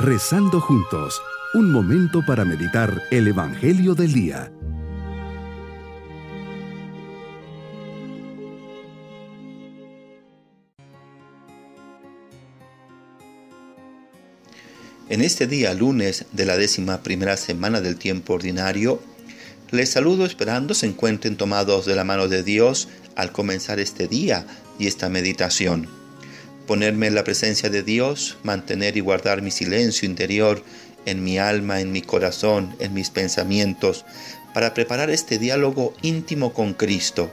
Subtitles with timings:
[0.00, 1.20] Rezando juntos,
[1.54, 4.52] un momento para meditar el Evangelio del Día.
[15.08, 19.02] En este día lunes de la décima primera semana del tiempo ordinario,
[19.72, 24.46] les saludo esperando se encuentren tomados de la mano de Dios al comenzar este día
[24.78, 25.97] y esta meditación
[26.68, 30.62] ponerme en la presencia de Dios, mantener y guardar mi silencio interior
[31.06, 34.04] en mi alma, en mi corazón, en mis pensamientos,
[34.52, 37.30] para preparar este diálogo íntimo con Cristo.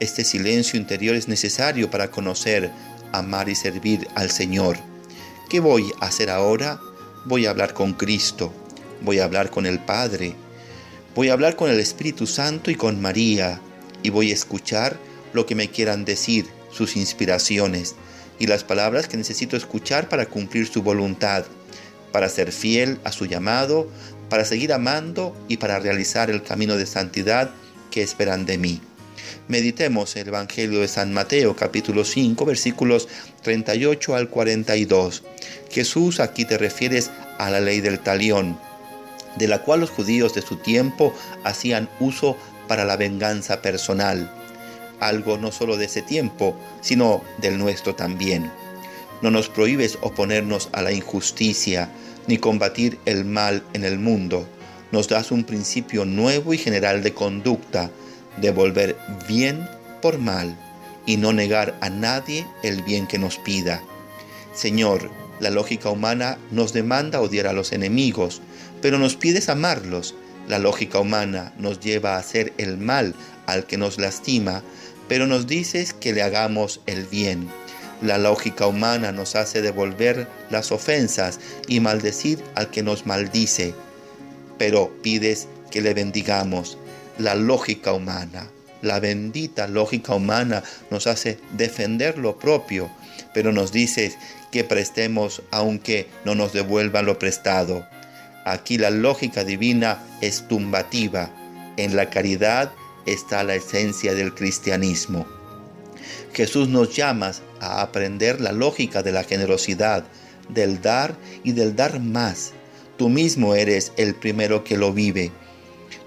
[0.00, 2.70] Este silencio interior es necesario para conocer,
[3.12, 4.78] amar y servir al Señor.
[5.50, 6.80] ¿Qué voy a hacer ahora?
[7.26, 8.50] Voy a hablar con Cristo,
[9.02, 10.34] voy a hablar con el Padre,
[11.14, 13.60] voy a hablar con el Espíritu Santo y con María,
[14.02, 14.98] y voy a escuchar
[15.34, 17.94] lo que me quieran decir, sus inspiraciones,
[18.38, 21.44] y las palabras que necesito escuchar para cumplir su voluntad,
[22.12, 23.88] para ser fiel a su llamado,
[24.28, 27.50] para seguir amando y para realizar el camino de santidad
[27.90, 28.80] que esperan de mí.
[29.48, 33.08] Meditemos el Evangelio de San Mateo capítulo 5 versículos
[33.42, 35.22] 38 al 42.
[35.70, 38.58] Jesús, aquí te refieres a la ley del talión,
[39.36, 41.14] de la cual los judíos de su tiempo
[41.44, 42.36] hacían uso
[42.68, 44.30] para la venganza personal
[45.00, 48.50] algo no solo de ese tiempo, sino del nuestro también.
[49.22, 51.90] No nos prohíbes oponernos a la injusticia,
[52.26, 54.46] ni combatir el mal en el mundo.
[54.92, 57.90] Nos das un principio nuevo y general de conducta,
[58.40, 58.96] de volver
[59.28, 59.68] bien
[60.00, 60.56] por mal
[61.06, 63.82] y no negar a nadie el bien que nos pida.
[64.54, 68.40] Señor, la lógica humana nos demanda odiar a los enemigos,
[68.80, 70.14] pero nos pides amarlos.
[70.48, 73.14] La lógica humana nos lleva a hacer el mal
[73.46, 74.62] al que nos lastima,
[75.08, 77.48] pero nos dices que le hagamos el bien.
[78.02, 83.74] La lógica humana nos hace devolver las ofensas y maldecir al que nos maldice,
[84.58, 86.76] pero pides que le bendigamos.
[87.18, 88.50] La lógica humana,
[88.82, 92.90] la bendita lógica humana nos hace defender lo propio,
[93.32, 94.18] pero nos dices
[94.52, 97.86] que prestemos aunque no nos devuelvan lo prestado.
[98.44, 101.30] Aquí la lógica divina es tumbativa.
[101.76, 102.70] En la caridad
[103.06, 105.26] está la esencia del cristianismo.
[106.32, 110.04] Jesús nos llama a aprender la lógica de la generosidad,
[110.48, 112.52] del dar y del dar más.
[112.96, 115.30] Tú mismo eres el primero que lo vive.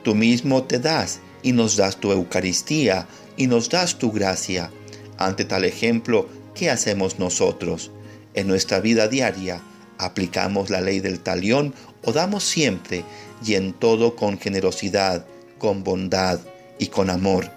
[0.03, 4.71] Tú mismo te das y nos das tu Eucaristía y nos das tu gracia.
[5.17, 7.91] Ante tal ejemplo, ¿qué hacemos nosotros?
[8.33, 9.61] En nuestra vida diaria,
[9.97, 13.03] ¿aplicamos la ley del talión o damos siempre
[13.45, 15.25] y en todo con generosidad,
[15.57, 16.39] con bondad,
[16.79, 17.49] y con amor.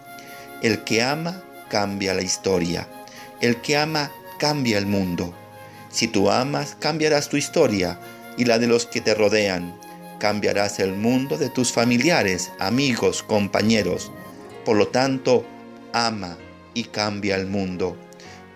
[0.62, 2.86] El que ama cambia la historia.
[3.40, 5.34] El que ama cambia el mundo.
[5.90, 7.98] Si tú amas, cambiarás tu historia
[8.36, 9.74] y la de los que te rodean.
[10.18, 14.12] Cambiarás el mundo de tus familiares, amigos, compañeros.
[14.64, 15.44] Por lo tanto,
[15.92, 16.36] ama
[16.74, 17.96] y cambia el mundo.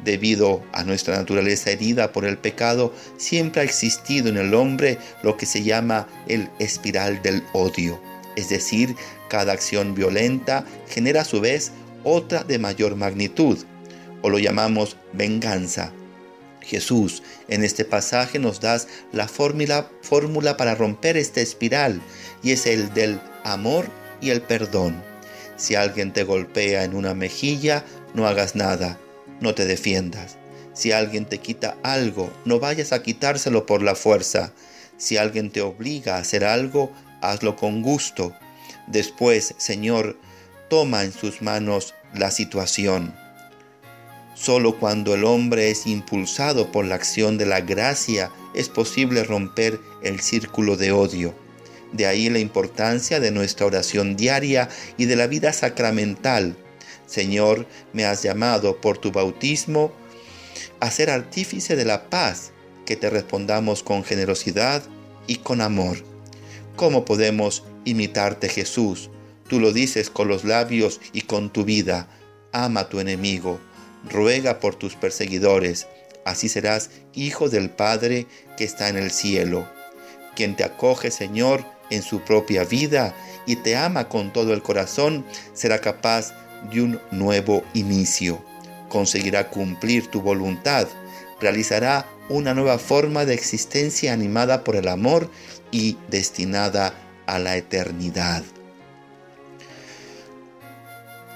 [0.05, 5.39] Debido a nuestra naturaleza herida por el pecado, siempre ha existido en el hombre lo
[5.39, 8.97] que se llama el espiral del odio es decir,
[9.29, 11.73] cada acción violenta genera a su vez
[12.03, 13.59] otra de mayor magnitud,
[14.23, 15.93] o lo llamamos venganza.
[16.65, 22.01] Jesús en este pasaje nos das la fórmula, fórmula para romper esta espiral
[22.43, 23.87] y es el del amor
[24.21, 25.03] y el perdón.
[25.57, 27.85] Si alguien te golpea en una mejilla,
[28.15, 28.99] no hagas nada,
[29.41, 30.37] no te defiendas.
[30.73, 34.53] Si alguien te quita algo, no vayas a quitárselo por la fuerza.
[34.97, 36.91] Si alguien te obliga a hacer algo,
[37.31, 38.35] hazlo con gusto.
[38.87, 40.19] Después, Señor,
[40.69, 43.15] toma en sus manos la situación.
[44.35, 49.81] Solo cuando el hombre es impulsado por la acción de la gracia es posible romper
[50.03, 51.35] el círculo de odio.
[51.93, 56.57] De ahí la importancia de nuestra oración diaria y de la vida sacramental.
[57.07, 59.93] Señor, me has llamado por tu bautismo
[60.81, 62.51] a ser artífice de la paz,
[62.87, 64.83] que te respondamos con generosidad
[65.27, 66.14] y con amor.
[66.77, 69.09] ¿Cómo podemos imitarte Jesús?
[69.49, 72.09] Tú lo dices con los labios y con tu vida.
[72.51, 73.61] Ama a tu enemigo,
[74.11, 75.87] ruega por tus perseguidores,
[76.25, 78.27] así serás hijo del Padre
[78.57, 79.69] que está en el cielo.
[80.35, 83.15] Quien te acoge, Señor, en su propia vida
[83.47, 86.33] y te ama con todo el corazón, será capaz
[86.73, 88.43] de un nuevo inicio.
[88.89, 90.89] Conseguirá cumplir tu voluntad,
[91.41, 95.31] realizará una nueva forma de existencia animada por el amor
[95.71, 96.95] y destinada
[97.27, 98.43] a la eternidad.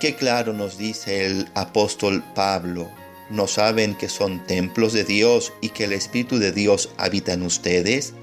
[0.01, 2.89] Qué claro nos dice el apóstol Pablo,
[3.31, 7.43] ¿no saben que son templos de Dios y que el Espíritu de Dios habita en
[7.43, 8.15] ustedes?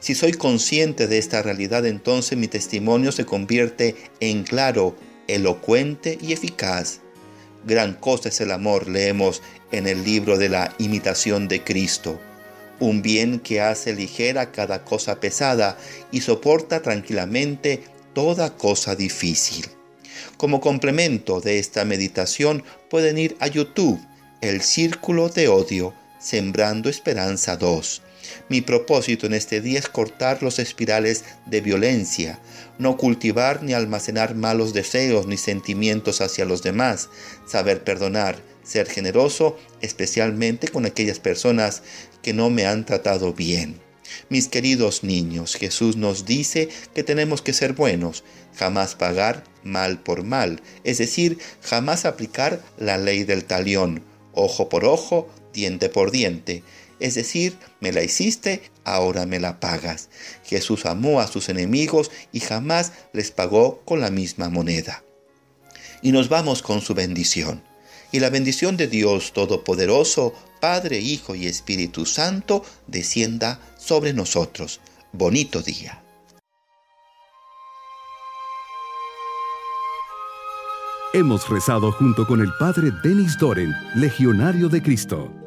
[0.00, 4.96] Si soy consciente de esta realidad, entonces mi testimonio se convierte en claro,
[5.26, 7.00] elocuente y eficaz.
[7.66, 12.20] Gran cosa es el amor, leemos en el libro de la imitación de Cristo.
[12.78, 15.78] Un bien que hace ligera cada cosa pesada
[16.12, 17.82] y soporta tranquilamente
[18.12, 19.66] toda cosa difícil.
[20.36, 24.00] Como complemento de esta meditación pueden ir a YouTube,
[24.40, 28.02] El Círculo de Odio, Sembrando Esperanza 2.
[28.48, 32.40] Mi propósito en este día es cortar los espirales de violencia,
[32.78, 37.08] no cultivar ni almacenar malos deseos ni sentimientos hacia los demás,
[37.46, 41.82] saber perdonar, ser generoso, especialmente con aquellas personas
[42.22, 43.80] que no me han tratado bien.
[44.28, 48.24] Mis queridos niños, Jesús nos dice que tenemos que ser buenos,
[48.56, 54.84] jamás pagar mal por mal, es decir, jamás aplicar la ley del talión, ojo por
[54.84, 56.62] ojo, diente por diente.
[57.04, 60.08] Es decir, me la hiciste, ahora me la pagas.
[60.42, 65.04] Jesús amó a sus enemigos y jamás les pagó con la misma moneda.
[66.00, 67.62] Y nos vamos con su bendición.
[68.10, 74.80] Y la bendición de Dios Todopoderoso, Padre, Hijo y Espíritu Santo, descienda sobre nosotros.
[75.12, 76.02] Bonito día.
[81.12, 85.43] Hemos rezado junto con el Padre Denis Doren, Legionario de Cristo.